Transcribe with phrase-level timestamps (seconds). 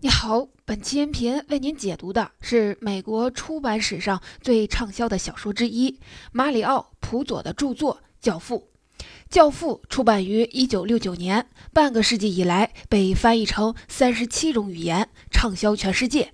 [0.00, 5.98] 你好，本期音频为您解读的是美国出版史上最畅销的小说之一——
[6.30, 8.68] 马里奥·普佐的著作《教父》。
[9.28, 16.22] 《教父》出版于1969年，半个世纪以来被翻译成三十七种语言，畅销全世界。《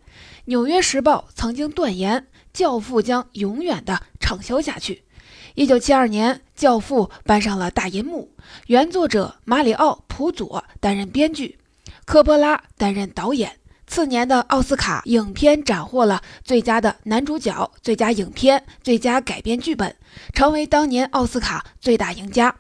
[0.45, 2.21] 纽约时报》曾经断言，
[2.53, 5.05] 《教父》将永远的畅销下去。
[5.55, 8.31] 1972年，《教父》搬上了大银幕，
[8.67, 11.59] 原作者马里奥·普佐担任编剧。
[12.05, 13.53] 科波拉担任导演。
[13.87, 19.95] 次年的奥斯卡影片斩获了最佳的男主角、最佳影片、最佳改编剧本，
[20.33, 22.57] 成为当年奥斯卡最大赢家。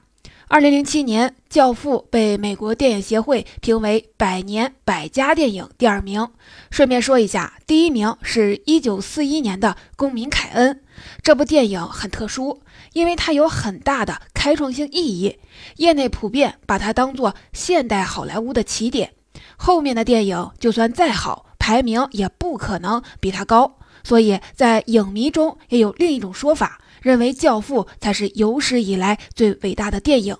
[0.48, 6.28] 二零零七年，《教父》被美国电影协会评为百年百家电影第二名。
[6.70, 10.74] 顺便说一下，第一名是一九四一年的《公民凯恩》。
[11.22, 12.60] 这部电影很特殊，
[12.92, 15.38] 因为它有很大的开创性意义，
[15.76, 19.14] 业内普遍把它当作现代好莱坞的起点。
[19.56, 23.78] 后面的电影就算再好，排名也不可能比它高。
[24.02, 30.36] 所以在影迷中也有另一种说法，认为《教父》才是有史以来最伟大的电影。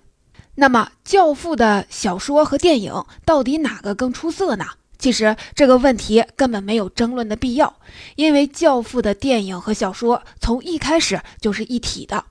[0.57, 4.67] 那么，《教父》的小说和电影到底哪个更出色呢？
[4.99, 7.75] 其实这个问题根本没有争论的必要，
[8.17, 12.25] 因为《教父》的电影和小说从一开始就是一体的。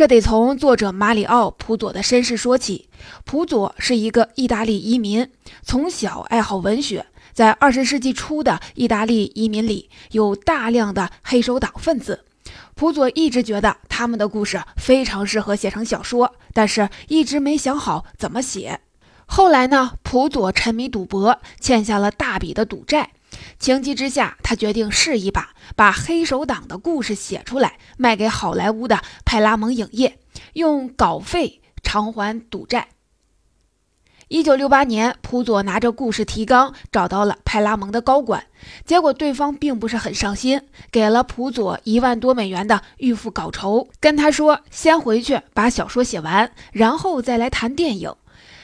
[0.00, 2.88] 这得从作者马里奥·普佐的身世说起。
[3.26, 5.30] 普佐是一个意大利移民，
[5.62, 7.04] 从小爱好文学。
[7.34, 12.24] 在二十世纪初的意大利移民里，有大量的黑手党分子。
[12.74, 18.80] 普佐一直觉得他们的故事非常适合写成小说，但是一直没想好怎么写。
[19.26, 23.10] 后来呢，普佐沉迷赌博，欠下了大笔的赌债。
[23.60, 30.18] 情急之下，他决定试一把，把黑手党的故事写出来，卖给好莱坞的派拉蒙影业，
[30.54, 32.88] 用稿费偿还赌债。
[34.28, 38.46] 一九六八年，普佐拿着故事提纲找到了派拉蒙的高管，
[38.86, 48.14] 结果对方并不是很上心，给了普佐一万多美元的预付稿酬，跟他说先回去把小说写完，然后再来谈电影。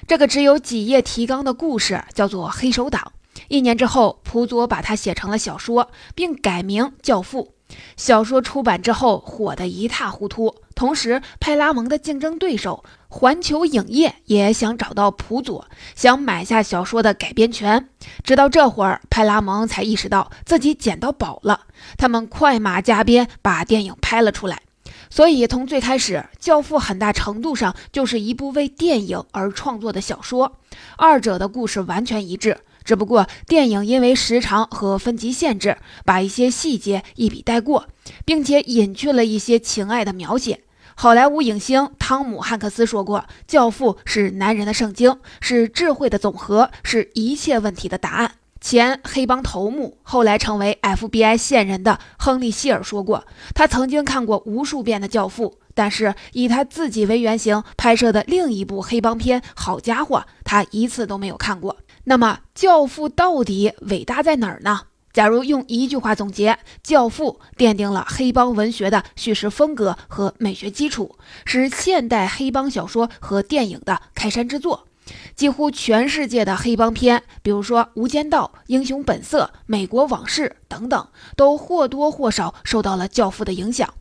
[0.06, 3.02] 这个只有几页提纲的故事叫做《黑手党》。
[3.48, 7.52] 一年之后，普佐把它写成了小说，并改名《教父》。
[7.96, 10.54] 小说出版之后，火得一塌糊涂。
[10.74, 17.88] 同时，派拉蒙的竞争对手环球影业也想找到普佐，想买下小说的改编权。
[18.22, 21.62] 直到这会儿，派拉蒙才意识到自己捡到宝了。
[21.98, 24.62] 他们快马加鞭把电影拍了出来。
[25.10, 30.58] 所以，从最开始，《教父》很大程度上就是一部为电影而创作的小说，
[30.96, 32.58] 二者的故事完全一致。
[32.86, 37.88] 只不过电影因为时长和分级限制，把一些细节一笔带过，
[38.24, 40.60] 并且隐去了一些情爱的描写。
[40.94, 61.76] 好莱坞影星汤姆·汉克斯说过：“教父是男人的圣经，是智慧的总和，是一切问题的答案。”前黑帮头目，后来成为 FBI 线人的亨利·希尔说过：“他曾经看过无数遍的《教父》，但是以他自己为原型拍摄的另一部黑帮片，好家伙，他一次都没有看过。”
[62.08, 64.82] 那么，《教父》到底伟大在哪儿呢？
[65.12, 74.86] 假如用一句话总结，《教父》奠定了黑帮文学的叙事风格和美学基础，是现代黑帮小说和电影的开山之作。
[75.34, 83.94] 几乎全世界的黑帮片，比如说《无间道》《英雄本色》《美国往事》等等，都或多或少受到了《教父》的影响。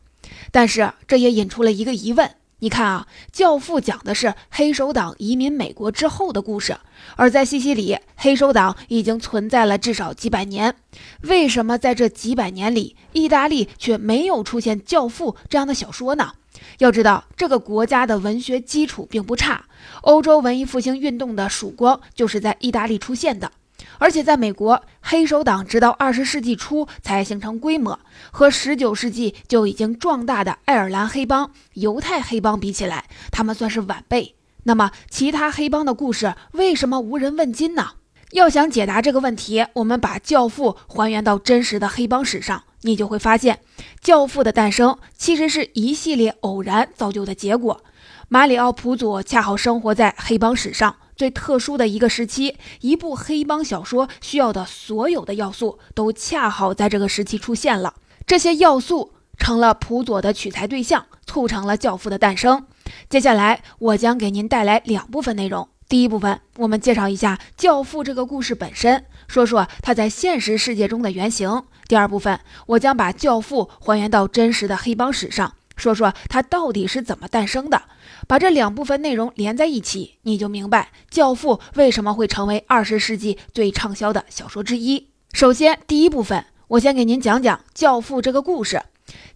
[0.50, 2.30] 但是，这也引出了一个疑问。
[2.60, 6.78] 你看啊，《教父》讲的是黑手党移民美国之后的故事，
[7.16, 10.74] 而在西西里，黑手党已经存在了至少几百年。
[11.20, 16.32] 为什么在这几百年里，意大利却没有出现《教父》这样的小说呢？
[16.78, 19.66] 要知道，这个国家的文学基础并不差，
[20.00, 23.52] 欧洲文艺复兴运动的曙光就是在意大利出现的。
[23.98, 27.98] 而且在美国，黑手党直到二十世纪初才形成规模，
[28.30, 34.34] 和十九世纪就已经壮大的爱尔兰黑帮、犹太黑帮比起来，他们算是晚辈。
[34.64, 37.92] 那么，其他黑帮的故事为什么无人问津呢？
[38.32, 43.60] 要想解答这个问题，我们把《教父》还原到真实的黑帮史上，你就会发现，
[44.00, 47.84] 《教父》的诞生其实是一系列偶然造就的结果。
[48.28, 50.96] 马里奥·普佐恰好生活在黑帮史上。
[51.16, 57.94] 最特殊的一个时期，一部黑帮小说需要的所有的要素都恰好在这个时期出现了。
[58.26, 62.66] 这些要素成了普佐的取材对象，促成了《教父》的诞生。
[63.08, 65.68] 接下来，我将给您带来两部分内容。
[65.88, 71.62] 第一部分，我们介绍一下《教父》这个故事本身，说说它在现实世界中的原型。
[71.86, 75.54] 第二部分，我将把《教父》还原到真实的黑帮史上。
[75.76, 77.82] 说说它到底是怎么诞生的，
[78.26, 85.08] 把这两部分内容连在一起，你就明白《教父》为什么会成为二十世纪最畅销的小说之一。
[85.32, 88.82] 首先，第一部分，我先给您讲讲《教父》这个故事。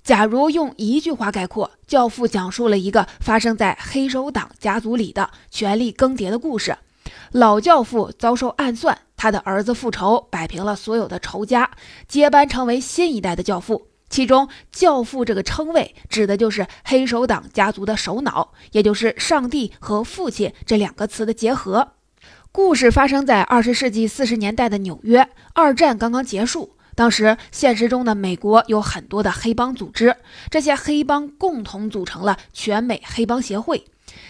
[0.03, 6.77] 假如用一句话概括，《教父》讲述了一个发生在黑手党家族里的权力更迭的故事。
[7.31, 11.71] 老教父遭受暗算，他的儿子复仇，摆平了所有的仇家，
[12.09, 13.90] 接班成为新一代的教父。
[14.11, 21.93] 其中，“教父”这个称谓指的就是黑手党家族的首脑，也就是上帝和父亲这两个词的结合。
[22.53, 26.75] 故事发生在二十世纪四十年代的纽约，二战刚刚结束。
[26.97, 30.17] 当时，现实中的美国有很多的黑帮组织，
[30.51, 33.85] 这些黑帮共同组成了全美黑帮协会。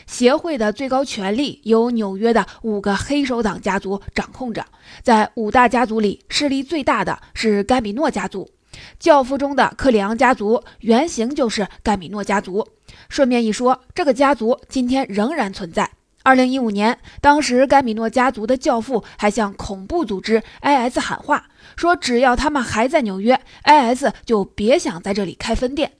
[0.06, 4.66] 协会的最高权力由纽约的五个黑手党家族掌控着。
[5.02, 8.50] 在五大家族里，势力最大的是甘比诺家族。
[8.98, 12.66] 教父中的克里昂家族原型就是甘米诺家族。
[13.08, 15.90] 顺便一说，这个家族今天仍然存在。
[16.22, 21.46] 二零一五年，当时甘米诺家族的教父还向恐怖组织 IS 喊话，
[21.76, 25.92] 说只要他们还在纽约，IS 就别想在这里开分店。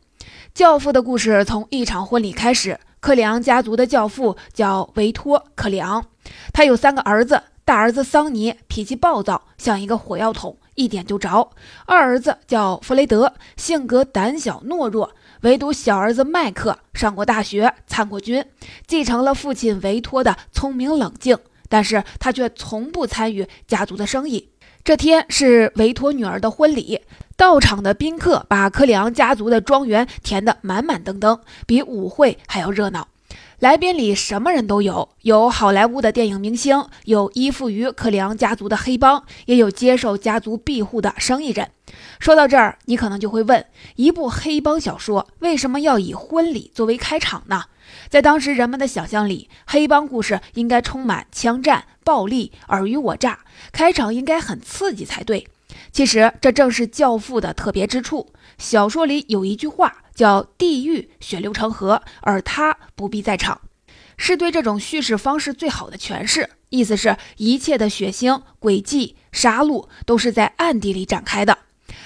[0.53, 2.79] 教父的故事从一场婚礼开始。
[3.01, 6.05] 克里昂家族的教父叫维托·克里昂，
[6.53, 7.43] 他有三个儿子。
[7.65, 11.51] 大儿子桑尼脾气暴躁，像一个火药桶，一点就着；
[11.87, 15.13] 二儿子叫弗雷德，性格胆小懦弱，
[15.43, 18.45] 唯独小儿子麦克上过大学，参过军，
[18.87, 21.39] 继承了父亲维托的聪明冷静，
[21.69, 24.49] 但是他却从不参与家族的生意。
[24.83, 27.01] 这天是维托女儿的婚礼。
[27.37, 33.09] 到场的宾客把克里昂家族的庄园填得满满登登，比舞会还要热闹。
[33.61, 41.71] 来宾里什么人都有，有好莱坞的电影明星，有依附于克里昂家族的黑帮，也有接受家族庇护的生意人。
[42.19, 43.67] 说到这儿，你可能就会问：
[43.97, 47.65] 一部黑帮小说为什么要以婚礼作为开场呢？
[48.09, 53.41] 在当时人们的想象里，黑帮故事应该充满枪战、暴力、尔虞我诈，
[53.73, 55.47] 开场应该很刺激才对。
[55.93, 58.33] 其实这正是《教父》的特别之处。
[58.59, 63.61] 小说里有一句话叫“地狱血流成河”，而他不必在场，
[64.17, 66.51] 是对这种叙事方式最好的诠释。
[66.69, 71.59] 意思是一切的血腥、诡计、杀戮都是在暗地里展开的。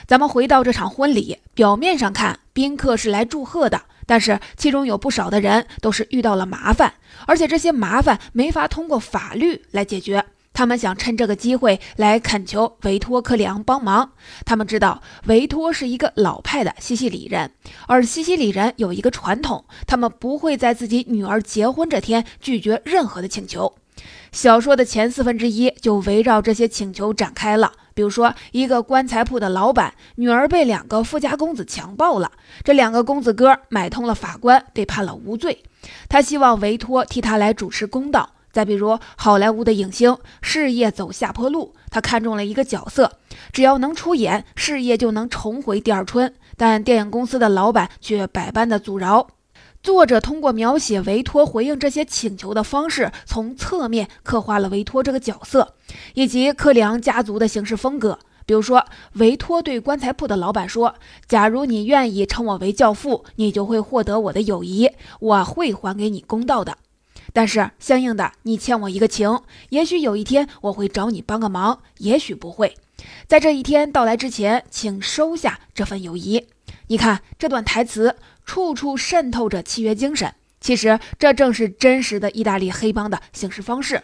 [0.07, 6.95] 咱们回到这场婚礼，表面上看宾客是来祝贺的，但是其中有不少的人都是遇到了麻烦，
[7.27, 10.25] 而且这些麻烦没法通过法律来解决。
[10.55, 14.13] 他们想趁这个机会来恳求维托·克里昂帮忙。
[14.47, 17.51] 他们知道维托是一个老派的西西里人，
[17.89, 23.75] 而西西里人有一个传统，他们不会在自己女儿结婚这天拒绝任何的请求。
[24.31, 27.73] 小说的前四分之一就围绕这些请求展开了。
[27.93, 32.31] 比如说，一个棺材铺的老板女儿被两个富家公子强暴了，
[32.65, 35.63] 这两个公子哥买通了法官，被判了无罪。
[36.09, 38.31] 他希望维托替他来主持公道。
[38.55, 43.19] 再比如，好莱坞的影星事业走下坡路，他看中了一个角色，
[43.53, 46.33] 只要能出演，事业就能重回第二春。
[46.57, 49.27] 但电影公司的老板却百般的阻挠。
[49.83, 55.75] 作者通过描写维托回应这些请求的方式，从侧面刻画了维托这个角色
[56.15, 58.21] 以及克里昂家族的行事风格。
[58.47, 58.85] 比如说，
[59.15, 60.95] 维托对棺材铺的老板说
[61.27, 66.77] ：“假如你愿意称我为教父，你就会获得我的友谊，我会还给你公道的。”
[67.35, 72.77] 但是相应的，你欠我一个情，也许有一天我会找你帮个忙，也许不会。
[73.27, 76.47] 在这一天到来之前，请收下这份友谊。
[76.87, 78.15] 你看这段台词，
[78.45, 80.33] 处处渗透着契约精神。
[80.61, 84.01] 其实这正是真实的意大利黑帮的行事方式。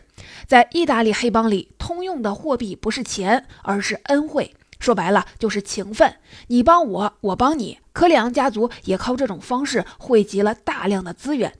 [0.48, 4.52] 在意大利黑帮里，通用的货币不是钱，而是恩惠。
[4.80, 6.16] 说白了就是情分，
[6.48, 7.78] 你帮我，我帮你。
[7.92, 11.52] 科里昂家族也靠这种方式汇集了大量的资源。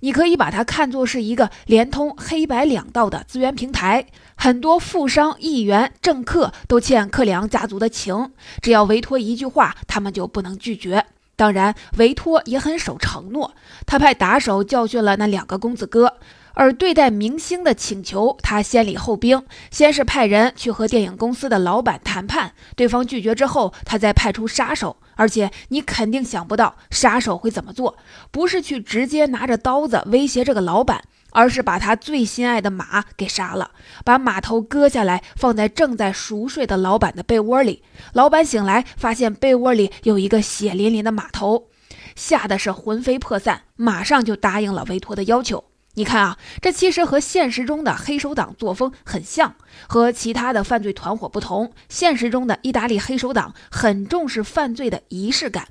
[0.00, 4.06] 你可以把它看作是一个连通黑白两道的资源平台，
[4.36, 8.30] 很多富商、议员、政客都欠克里昂家族的情，
[8.62, 11.04] 只要维托一句话，他们就不能拒绝。
[11.36, 13.54] 当然，维托也很守承诺，
[13.86, 16.14] 他派打手教训了那两个公子哥。
[16.58, 24.96] 而对待明星的请求，他先礼后兵，先是派人去和电影公司的老板谈判，对方拒绝之后，他再派出杀手。
[25.14, 27.96] 而且你肯定想不到杀手会怎么做，
[28.32, 33.70] 不是去直接拿着刀子威胁这个老板，而是把他最心爱的马给杀了，
[34.04, 37.84] 把马头割下来放在正在熟睡的老板的被窝里。
[38.14, 41.68] 老板醒来发现被窝里有一个血淋淋的马头，
[42.16, 45.62] 吓得是魂飞魄散，马上就答应了维托的要求。
[45.98, 49.56] 你看啊，这其实和现实中的黑手党作风很像。
[49.88, 55.66] 和其他的犯罪团伙不同，现实中的意大利黑手党很重视犯罪的仪式感，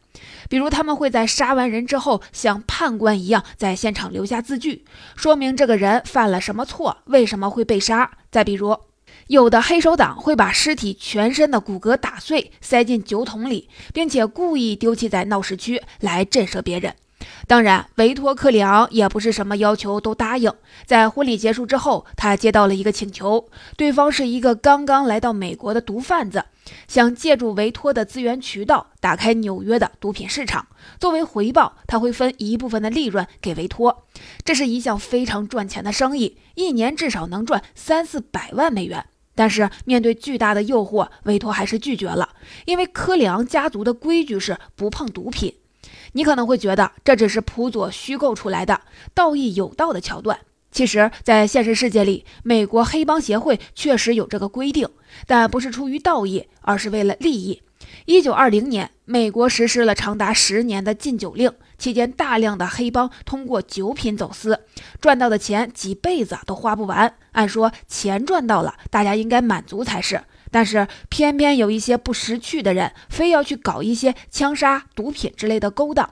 [0.49, 4.83] 比如他们会在杀完人之后，像判官一样在现场留下字据，
[5.15, 8.11] 说明这个人犯了什么错，为什么会被杀。
[8.29, 8.77] 再比如，
[9.27, 16.93] 有的黑手党会把尸体全身的骨骼打碎，塞进酒桶里，并且故意丢弃在闹市区来震慑别人。
[17.47, 20.51] 当然，维托·克里昂也不是什么要求都答应。
[20.85, 26.45] 在婚礼结束之后，他接到了一个请求，对方是一个刚刚来到美国的毒贩子，
[26.87, 30.67] 想借助维托的资源渠道打开纽约的毒品市场。
[30.99, 34.05] 作为回报，他会分一部分的利润给维托。
[34.43, 39.05] 这是一项非常赚钱的生意，一年至少能赚三四百万美元。
[39.33, 42.29] 但是面对巨大的诱惑，维托还是拒绝了，
[42.65, 45.53] 因为科里昂家族的规矩是不碰毒品。
[46.13, 48.81] 你可能会觉得这只是普佐虚构出来的
[49.13, 50.39] 道义有道的桥段，
[50.71, 54.87] 其实，在现实世界里，美国黑帮协会确实有这个规定，
[55.25, 57.61] 但不是出于道义，而是为了利益。
[58.05, 64.59] 一九二零年，美国实施了长达十年的禁酒令，期间大量的黑帮通过酒品走私，
[64.99, 67.15] 赚到的钱几辈子都花不完。
[67.31, 70.21] 按说钱赚到了，大家应该满足才是。
[70.51, 76.09] 但是偏偏有一些不识趣的人，非要去搞一些枪杀、毒品之类的勾当，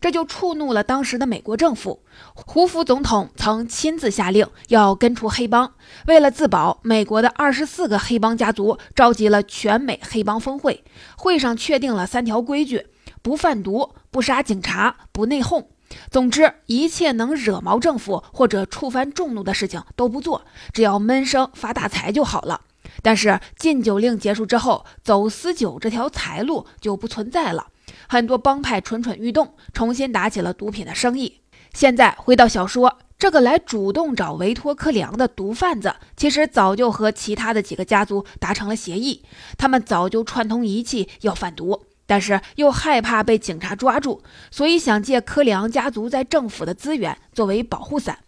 [0.00, 2.02] 这就触怒了当时的美国政府。
[2.34, 5.72] 胡佛总统曾亲自下令要根除黑帮。
[6.06, 10.84] 为了自保，美国的二十四个黑帮家族召集了全美黑帮峰会，
[11.16, 12.86] 会上确定了三条规矩：
[13.22, 15.66] 不贩毒、不杀警察、不内讧。
[16.10, 22.62] 总之，一切能惹毛政府或者触犯众怒的事情都不做，只要闷声发大财就好了。
[23.00, 27.68] 但是禁酒令结束之后，走私酒这条财路就不存在了。
[28.08, 31.40] 很多帮派蠢蠢欲动，重新打起了毒品的生意。
[31.72, 39.24] 现在回到小说，这个来主动找维托·克里昂的毒贩子，其实早就和其他的几个家族达成了协议。
[39.56, 48.18] 他们早就串通一气要贩毒，但是又害怕被警察抓住，所以想借克里昂家族在政府的资源作为保护伞。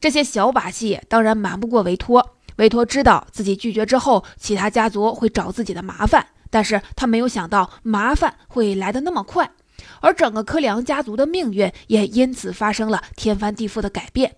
[0.00, 2.33] 这些小把戏当然瞒不过维托。
[2.56, 9.50] 维托知道自己拒绝之后，其他家族会找自己的麻烦，但是他没有想到麻烦会来得那么快，
[10.00, 14.36] 而整个科里昂家族的命运也因此发生了天翻地覆的改变。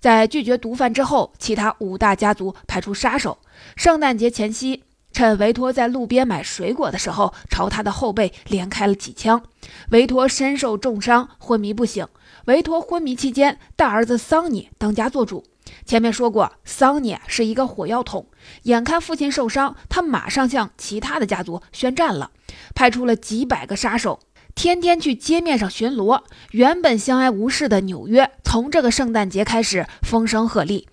[0.00, 3.38] 在拒绝毒贩之后，其他五大家族派出杀手，
[3.74, 9.42] 圣诞节前夕，趁维托在路边买水果的时候，朝他的后背连开了几枪，
[9.90, 12.06] 维托身受重伤，昏迷不醒。
[12.46, 15.44] 维托昏迷期间，大儿子桑尼当家做主。
[15.86, 18.26] 前面说过，桑尼是一个火药桶。
[18.64, 22.32] 眼看父亲受伤，他马上向其他的家族宣战了，
[22.74, 24.18] 派出了几百个杀手，
[24.56, 26.22] 天天去街面上巡逻。
[26.50, 30.84] 原本相安无事的纽约，从这个圣诞节开始风声鹤唳。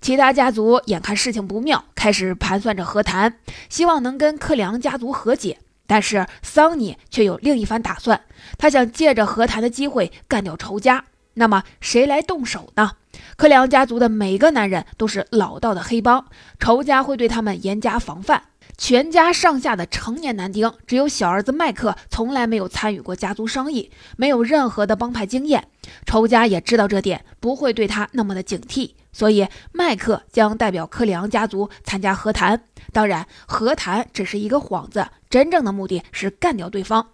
[0.00, 3.38] 其他家族眼看事情不妙，开始盘算着和谈，
[3.68, 5.58] 希望能跟克里昂家族和解。
[5.86, 8.22] 但是桑尼却有另一番打算，
[8.56, 11.04] 他想借着和谈的机会干掉仇家。
[11.38, 12.92] 那么谁来动手呢？
[13.36, 16.26] 克里昂家族的每个男人都是老道的黑帮，
[16.58, 18.42] 仇家会对他们严加防范。
[18.76, 25.66] 全家上下的成年男丁，只有小儿子麦克从来没有参与过家族生意，没有任何的帮派经验。
[26.06, 32.62] 仇家也知道这点，不会对他那么的警惕，所以麦克将代表克里昂家族参加和谈。
[32.92, 37.08] 当然，和谈只是一个幌子，真正的目的是干掉对方。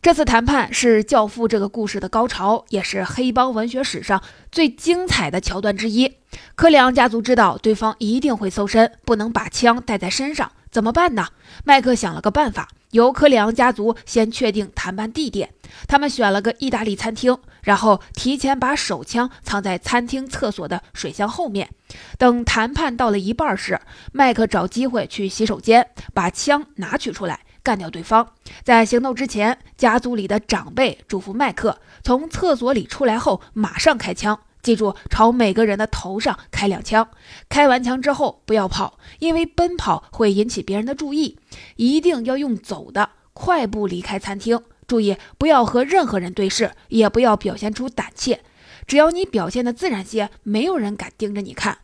[0.00, 6.16] 这次谈判是《教父》这个故事的高潮，也是黑帮文学史上最精彩的桥段之一。
[6.54, 11.28] 科里昂家族知道对方一定会搜身，不能把枪带在身上，怎么办呢？
[11.64, 15.50] 麦克想了个办法，由科里昂家族先确定谈判地点。
[15.86, 21.70] 他们选了个意大利餐厅，然后提前把手枪藏在餐厅厕所的水箱后面。
[22.18, 23.80] 等谈判到了一半时，
[24.12, 27.40] 麦克找机会去洗手间，把枪拿取出来。
[27.62, 28.26] 干掉对方，
[28.64, 37.08] 在行动之前，家族里的长辈嘱咐麦克，从厕所里出来后马上开枪，记住朝每个人的头上开两枪。
[37.48, 41.38] 开完枪之后不要跑，因为奔跑会引起别人的注意，
[41.76, 44.60] 一定要用走的，快步离开餐厅。
[44.88, 48.42] 注意不要和任何人对视，也不要表现出胆怯，
[48.86, 51.78] 只要你表现的自然些，没有人敢盯着你看。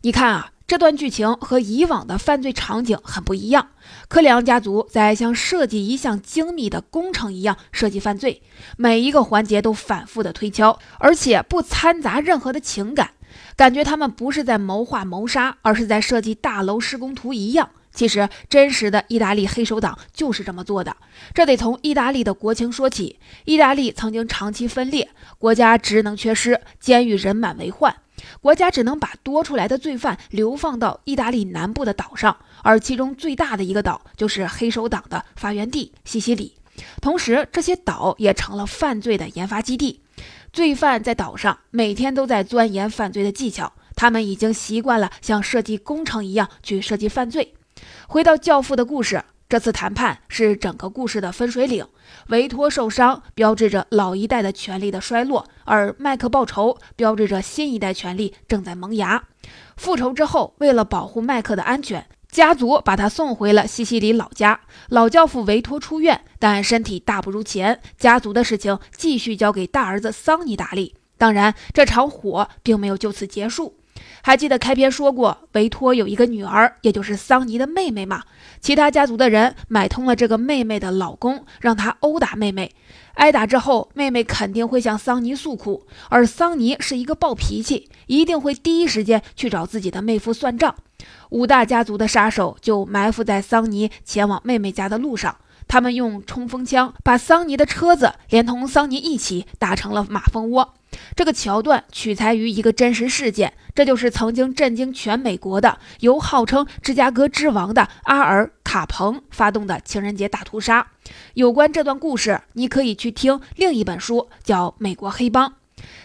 [0.00, 0.52] 你看啊。
[0.68, 3.68] 这段剧情和以往的犯罪场景很不一样。
[4.06, 8.42] 科里昂家族在像设计一项精密的工程一样设计犯罪，
[8.76, 13.12] 每一个环节都反复的推敲，而且不掺杂任何的情感，
[13.56, 17.70] 感觉他们不是在谋划谋杀，而是在设计大楼施工图一样。
[17.90, 20.94] 其实，真实的意大利黑手党就是这么做的。
[21.32, 23.18] 这得从意大利的国情说起。
[23.46, 25.08] 意大利曾经长期分裂，
[25.38, 27.96] 国家职能缺失，监狱人满为患。
[28.40, 36.54] 国家只能把多出来的罪犯流放到意大利南部的岛上，而其中最大的一个岛就是黑手党的发源地西西里。
[37.00, 40.02] 同时，这些岛也成了犯罪的研发基地。
[40.52, 47.54] 罪犯在岛上每天都在钻研犯罪的技巧，他们已经习惯了像设计工程一样去设计犯罪。
[48.06, 49.22] 回到教父的故事。
[49.48, 51.86] 这次谈判是整个故事的分水岭。
[52.26, 59.24] 维托受伤，标志着老一代的权力的衰落；而麦克报仇，标志着新一代权力正在萌芽。
[59.78, 64.60] 复仇之后，为了保护麦克的安全，家族把他送回了西西里老家。
[64.90, 70.94] 老教父维托出院，但身体大不如前，家族的事情继续交给大儿子桑尼打理。
[71.16, 73.78] 当然，这场火并没有就此结束。
[74.22, 78.22] 还记得开篇说过，维托有一个女儿，也就是桑尼的妹妹吗？
[78.60, 82.74] 其他家族的人买通了这个妹妹的老公，让他殴打妹妹。
[83.14, 90.74] 挨打之后，妹妹肯定会向桑尼诉苦，而桑尼是一个暴脾气，一定会第一时间去找自己的妹夫算账。
[91.30, 95.36] 五大家族的杀手就埋伏在桑尼前往妹妹家的路上。
[95.68, 100.74] 他们用冲锋枪把桑尼的车子连同桑尼一起打成了马蜂窝。
[101.14, 110.88] 这个桥段取材于一个真实事件，这就是曾经震惊全美国的由号称芝加哥之王的阿尔·卡彭发动的情人节大屠杀。
[111.34, 115.50] 有关这段故事，你可以去听另一本书，叫《美国黑帮》。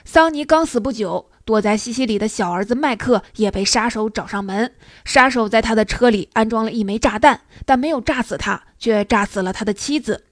[0.03, 1.29] 桑尼刚死不久。
[1.45, 4.73] 躲在西西里的小儿子麦克也被杀手找上门。
[5.05, 10.23] 杀手在他的车里安装了一枚炸弹，但没有炸死他，却炸死了他的妻子。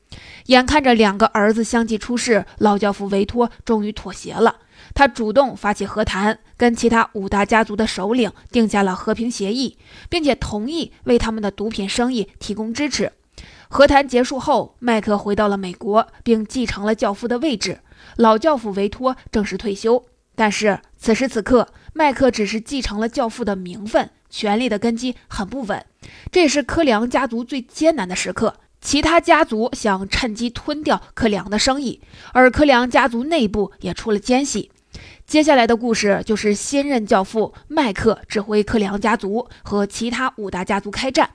[0.48, 4.58] 眼看着两个儿子相继出事，老教父维托终于妥协了。
[4.94, 9.78] 他主动发起和谈，跟其他五大家族的首领定下了和平协议，
[10.10, 13.14] 并且同意为他们的毒品生意提供支持。
[13.70, 17.80] 和谈结束后，麦克回到了美国，并继承了教父的位置。
[18.18, 20.04] 老教父维托正式退休。
[20.36, 25.86] 但是此时此刻，麦克只是继承了教父的名分，权力的根基很不稳。
[26.32, 28.56] 这也是科里昂家族最艰难的时刻。
[28.80, 32.02] 其他家族想趁机吞掉科里昂的生意，
[32.34, 34.72] 而科里昂家族内部也出了奸细。
[35.28, 41.30] 接下来的故事就是新任教父麦克指挥克里昂家族和其他五大家族开战。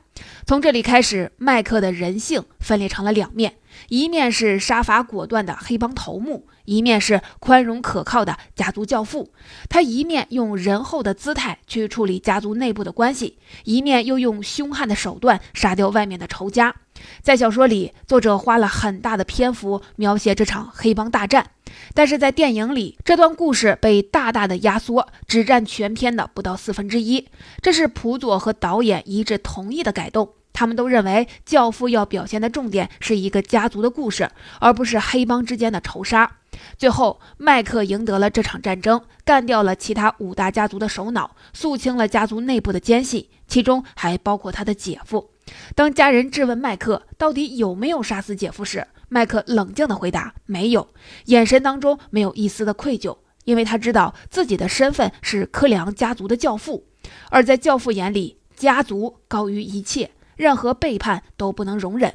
[0.46, 3.56] 从这里开始，麦克的人性分裂成了两面：
[3.88, 9.32] 一面是杀伐果断的黑帮头目，一面是宽容可靠的家族教父。
[9.68, 16.74] 他一面用仁厚的姿态去处理家族内部的关系，一面又用凶悍的手段杀掉外面的仇家。
[17.22, 21.50] 在小说里，作者花了很大的篇幅描写这场黑帮大战，
[21.94, 27.28] 但是在电影里，这段故事被大大的压缩，只占全片的不到四分之一。
[27.60, 34.30] 这是普佐和导演一致同意的改动，他们都认为《教父》要表现的重点是一个家族的故事，
[34.60, 36.38] 而不是黑帮之间的仇杀。
[36.78, 45.30] 最后，麦克赢得了这场战争，干掉了其他五大家族的首脑，肃清了家族内部的奸细，其中还包括他的姐夫。
[45.74, 50.88] 当家人质问麦克到底有没有杀死姐夫时，麦克冷静地回答：“没有。”
[51.26, 56.86] 眼神当中没有一丝的愧疚，因为他知道自己的身份是科里昂家族的教父，
[57.30, 62.14] 而在教父眼里，家族高于一切，任何背叛都不能容忍。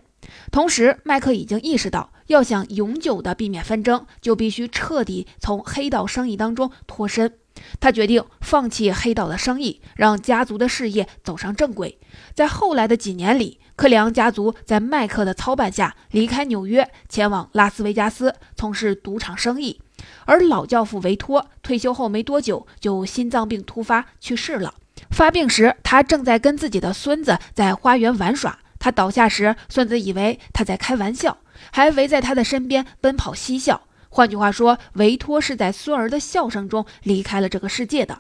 [0.52, 7.34] 同时，麦克已经意识到，要想永久地避免纷争，就必须彻底从黑道生意当中脱身。
[7.80, 12.00] 他决定放弃黑道的生意，让家族的事业走上正轨。
[12.34, 19.82] 在后来的几年里，克里昂家族在麦克的操办下离开纽约，前往拉斯维加斯从事赌场生意。
[20.26, 24.74] 而老教父维托退休后没多久就心脏病突发去世了。
[25.12, 28.60] 发病时，他正在跟自己的孙子在花园玩耍。
[28.80, 31.38] 他倒下时，孙子以为他在开玩笑，
[31.72, 33.82] 还围在他的身边奔跑嬉笑。
[34.14, 38.20] 换句话说，维托是在孙儿的笑声中离开了这个世界的。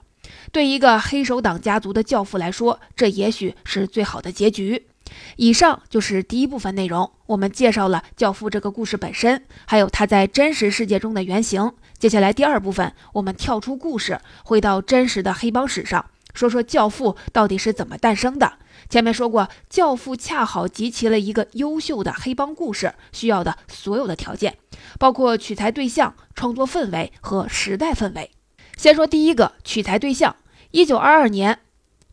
[0.53, 4.87] 对一个黑手党家族的教父来说，这也许是最好的结局。
[5.35, 11.73] 以上就是第一部分内容，我们介绍了教父这个故事本身，还有他在真实世界中的原型。
[11.99, 18.53] 接下来第二部分，我们跳出故事，回到真实的黑帮史上，说说教父到底是怎么诞生的。
[18.91, 24.57] 前面说过，教父恰好集齐了一个优秀的黑帮故事需要的所有的条件。
[24.99, 28.31] 包括取材对象、创作氛围和时代氛围。
[28.75, 30.35] 先说第一个取材对象。
[30.71, 31.59] 一九二二年，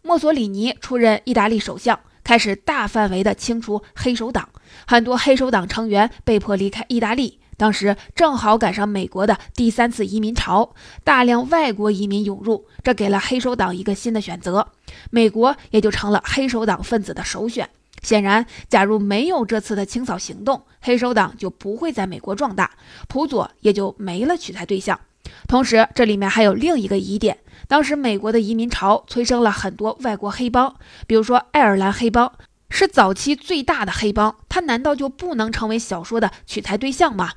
[0.03, 4.49] 墨索里尼出任意大利首相，开始大范围的清除黑手党，
[4.87, 7.38] 很多黑手党成员被迫离开意大利。
[7.59, 14.69] 当时正好赶上美国的第三次移民潮，大量外国移民涌入，这给了黑手党一个新的选择，
[15.11, 17.69] 美国也就成了黑手党分子的首选。
[18.01, 22.71] 显然，假如没有这次的清扫行动，黑手党就不会在美国壮大，
[23.09, 25.01] 普佐也就没了取材对象。
[25.49, 30.77] 同时，这里面还有另一个疑点：当时美国的移民潮催生了很多外国黑帮，
[31.09, 32.33] 比如说爱尔兰黑帮
[32.71, 37.33] 是早期最大的黑帮，它难道就不能成为小说的取材对象吗？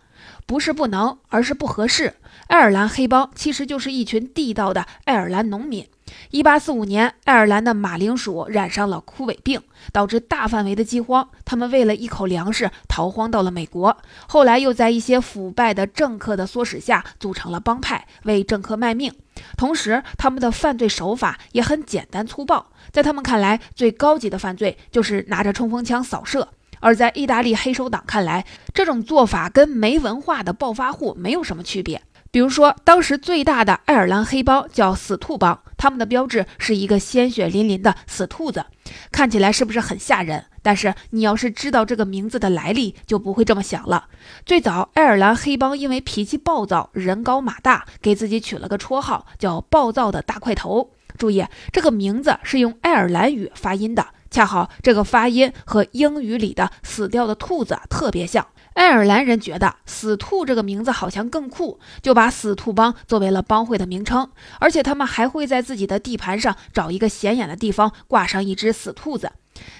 [0.45, 2.15] 不是不能，而是不合适。
[2.47, 5.87] 爱尔兰黑帮其实就是一群地道的爱尔兰农民。
[6.31, 9.61] 一八四五年，爱尔兰的马铃薯染上了枯萎病，
[9.93, 11.29] 导致大范围的饥荒。
[11.45, 13.95] 他们为了一口粮食，逃荒到了美国。
[14.27, 19.13] 后来又在一些腐败的政客的唆使下，组成了帮派，为政客卖命。
[19.57, 22.71] 同时，他们的犯罪手法也很简单粗暴。
[22.91, 26.49] 在他们看来，最高级的犯罪就是拿着冲锋枪扫射。
[26.81, 32.01] 而在意大利黑手党看来，这种做法跟没文化的暴发户没有什么区别。
[32.31, 38.65] 比如说，当时最大的爱尔兰黑帮叫死兔帮，他们的标志是一个鲜血淋淋的死兔子，
[39.11, 40.45] 看起来是不是很吓人？
[40.61, 44.05] 但是你要是知道这个名字的来历，就不会这么想了。
[44.45, 50.91] 最早，爱尔兰黑帮因为脾气暴躁、人高马大，给自己取了个绰号叫“暴躁的大块头”。
[51.17, 54.07] 注意，这个名字是用爱尔兰语发音的。
[54.31, 64.31] 恰好这个发音和英语里的死掉的兔子特别像，爱尔兰人觉得“死兔”这个名字好像更酷，就把死兔帮作为了帮会的名称。
[64.59, 69.33] 而且他们还会在自己的地盘上找一个显眼的地方挂上一只死兔子。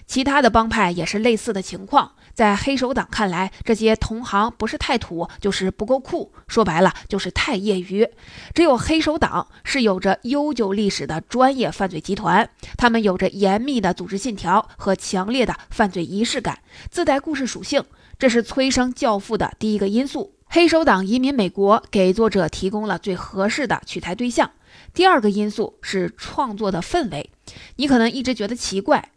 [0.05, 2.13] 其他的帮派也是类似的情况。
[2.33, 8.07] 在黑手党看来，这些同行不是太土，就是不够酷，说白了就是太业余。
[8.53, 17.83] 只有黑手党是有着悠久历史的专业犯罪集团，他们有着严密的组织信条和强烈的犯罪仪式感，自带故事属性，
[18.17, 20.33] 这是催生《教父》的第一个因素。
[20.45, 24.51] 黑手党移民美国，给作者提供了最合适的取材对象。
[24.93, 27.29] 第二个因素是创作的氛围。
[27.75, 29.11] 你可能一直觉得奇怪。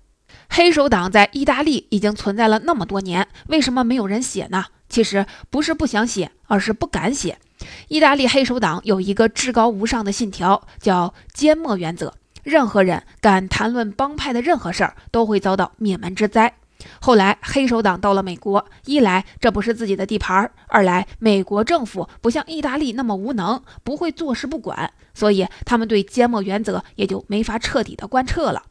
[0.49, 4.67] 黑手党在意大利已经存在了那么多年，为什么没有人写呢？
[4.89, 7.39] 其实不是不想写，而是不敢写。
[7.89, 12.15] 意大利黑手党有一个至高无上的信条，叫缄默原则。
[12.43, 16.55] 任何人敢谈论帮派的任何事儿，都会遭到灭门之灾。
[17.01, 28.63] 后来黑手党到了美国，一来这不是自己的地盘，二来美国政府不像意大利那么无能，不会坐视不管，所以他们对缄默原则也就没法彻底的贯彻了。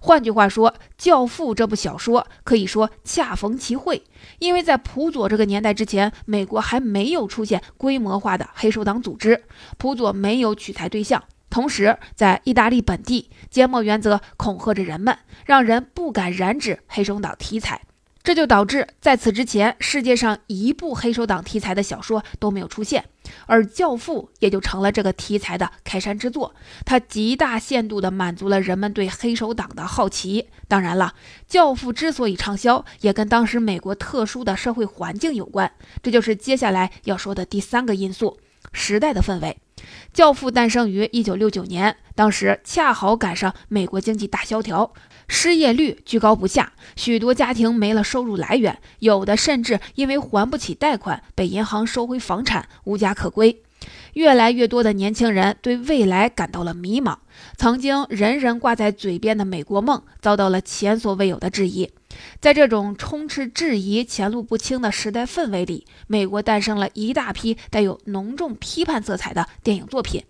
[0.00, 4.02] 换句话说，《教父》这部小说可以说恰逢其会，
[4.38, 9.44] 因为在普佐这个年代之前，美国还没有出现规模化的黑手党组织，
[9.76, 11.22] 普佐没有取材对象。
[11.50, 17.80] 同时，在意大利本地，缄默原则恐吓着人们，让人不敢染指黑手党题材。
[18.28, 23.06] 这就导致在此之前，世界上一部黑手党题材的小说都没有出现，
[23.46, 26.54] 而《教父》也就成了这个题材的开山之作。
[26.84, 30.50] 它极大限度地满足了人们对黑手党的好奇。
[30.68, 31.14] 当然了，
[31.50, 35.72] 《教父》之所以畅销，也跟当时美国特殊的社会环境有关。
[36.02, 38.36] 这就是接下来要说的第三个因素：
[38.74, 39.56] 时代的氛围。
[40.12, 44.92] 《教父》诞生于1969年，当时恰好赶上美国经济大萧条。
[45.28, 53.62] 失业率居高不下，许多家庭没了收入来源，有的甚至因为还不起贷款，被银行收回房产，无家可归。
[54.14, 57.18] 越来越多的年轻人对未来感到了迷茫，
[57.56, 61.90] 曾经人人挂在嘴边的美国梦，遭到了前所未有的质疑。
[62.40, 70.24] 在这种充斥质疑、前路不清的时代氛围里，美国诞生了一大批带有浓重批判色彩的电影作品。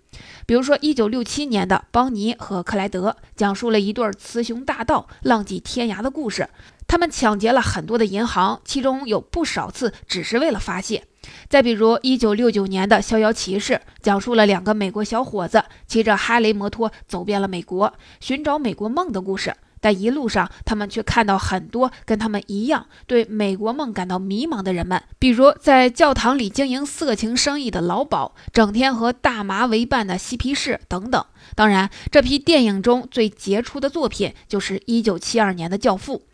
[0.46, 6.48] 比如说，1967年的《邦尼和克莱德》讲述了一对雌雄大盗浪迹天涯的故事。
[6.88, 11.04] 他们抢劫了很多的银行，其中有不少次只是为了发泄。
[11.50, 19.54] 再比如，1969年的《逍遥骑士》讲述了两个美国小伙子骑着哈雷摩托走遍了美国，寻找美国梦的故事。
[19.80, 31.24] 但一路上，他们却看到很多跟他们一样对美国梦感到迷茫的人们，比如在教堂里经营色情生意的老鸨，整天和大麻为伴的嬉皮士等等。
[31.54, 36.24] 当然，这批电影中最杰出的作品就是1972年的《教父》。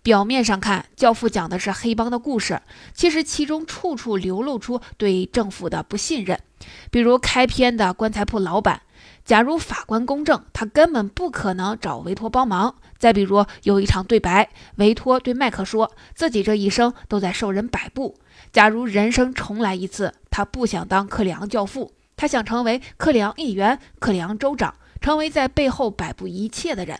[0.00, 2.60] 表面上看，《教父》讲的是黑帮的故事，
[2.94, 6.38] 其实其中处处流露出对政府的不信任，
[6.90, 8.82] 比如开篇的棺材铺老板。
[9.28, 12.76] 假如法官公正，他根本不可能找维托帮忙。
[12.96, 18.16] 再比如，有一场对白，维托对麦克说自己这一生都在受人摆布。
[18.52, 26.98] 假如人生重来一次，他不想当克里昂教父，他想成为克里昂议员、克里昂州长，成为在背后摆布一切的人。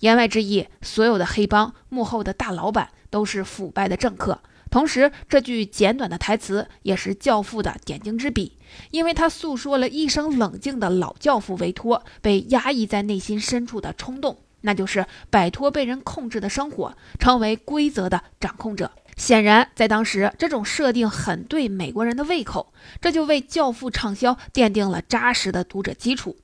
[0.00, 4.40] 言外之意，所有的黑帮幕后的大老板都是腐败的政客。
[4.70, 8.56] 同时，这句简短的台词也是教父的点睛之笔，
[8.90, 18.92] 因为他诉说了一生冷静的老教父维托被压抑在内心深处的冲动，那就是摆脱被人控制的生活，成为规则的掌控者。
[19.16, 26.36] 显然，在当时，这种设定很对美国人的胃口，这就为《教父》畅销奠定了扎实的读者基础。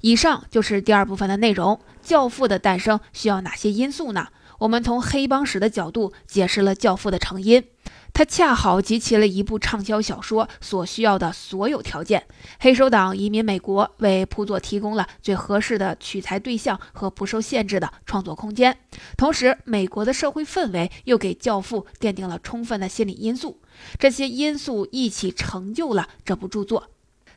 [0.00, 1.74] 以上就是第二部分的内容。
[2.06, 4.28] 《教父》的诞生需要哪些因素呢？
[4.58, 7.64] 我们从黑帮史的角度解释了《教父》的成因。
[8.16, 12.28] 它恰好集齐了一部畅销小说所需要的所有条件。
[12.60, 18.78] 黑手党移民美国，为朴佐提供了最合适的取材对象和不受限制的创作空间。
[19.16, 23.60] 同时，美国的社会氛围又给《教父》奠定了充分的心理因素。
[23.98, 26.90] 这些因素一起成就了这部著作。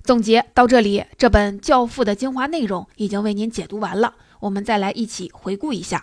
[0.03, 4.13] 总结到这里，这本《教父》的精华内容已经为您解读完了。
[4.41, 5.97] 我们再来一起回顾一下。《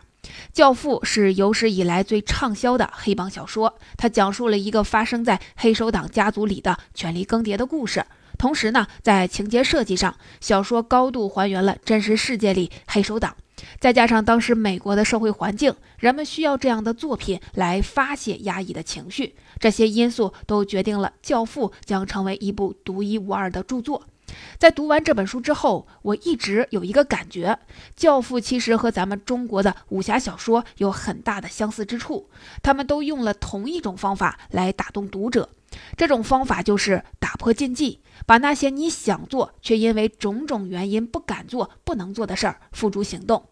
[0.53, 8.05] 教父》是有史以来最畅销的黑帮小说，它讲述了一个发生在黑手党家族里的权力更迭的故事。
[8.37, 13.37] 同时呢，在情节设计上，小说高度还原了真实世界里黑手党。
[13.79, 24.03] 再加上当时美国的社会环境，人们需要这样的作品来发泄压抑的情绪，这些因素都决定了《教父》将成为一部独一无二的著作。
[24.59, 27.49] 在读完这本书之后，我一直有一个感觉，
[27.97, 32.29] 《教父》其实和咱们中国的武侠小说有很大的相似之处。
[32.63, 35.51] 他们都用了同一种方法来打动读者，
[35.97, 43.45] 这种方法就是打破禁忌，把那些你想做却因为种种原因不敢做、不能做的事儿付诸行动。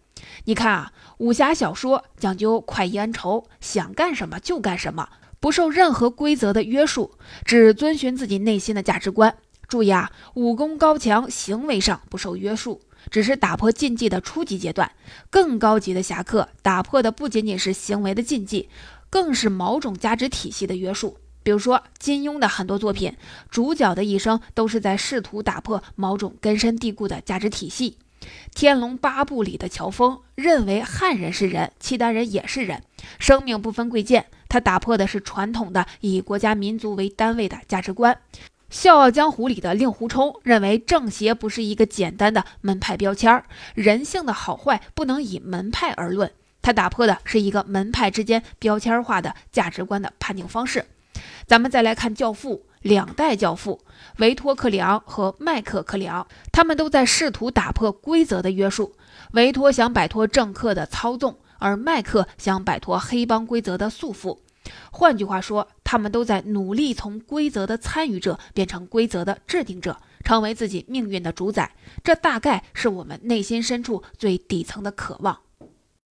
[0.44, 5.08] 你看啊，武侠小说讲究快意恩仇，想干什么就干什么，
[5.40, 7.12] 不受任何规则的约束，
[7.44, 9.36] 只遵循自己内心的价值观。
[9.72, 14.92] 注意啊，武功高强，行为上不受约束，只是打破禁忌的初级阶段。
[15.30, 18.68] 更高级的侠客打破的不仅仅是行为的禁忌，
[19.08, 21.16] 更是某种价值体系的约束。
[21.42, 23.16] 比如说金庸的很多作品，
[23.48, 27.96] 主角的一生都是在试图打破某种根深蒂固的价值体系。
[28.54, 32.82] 《天龙八部》里的乔峰认为汉人是人，契丹人也是人，
[33.18, 34.26] 生命不分贵贱。
[34.50, 38.14] 他打破的是传统的以国家民族为单位的价值观。
[38.72, 46.32] 《笑傲江湖》里的令狐冲认为正邪不是一个简单的门派标签儿，人性的好坏不能以门派而论。
[46.62, 50.86] 他打破的是一个门派之间标签化的价值观的判定方式。
[51.46, 53.78] 咱们再来看《教父》，两代教父
[54.16, 58.94] 维托克里昂和麦克克里昂，他们都在试图打破规则的约束。
[59.32, 64.38] 维托想摆脱政客的操纵，而麦克想摆脱黑帮规则的束缚。
[64.90, 71.70] 换句话说，他们都在努力从规则的参与者变成规则的制定者，成为自己命运的主宰。
[72.02, 75.38] 这大概是我们内心深处最底层的渴望。